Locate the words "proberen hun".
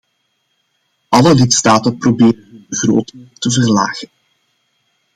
1.99-2.65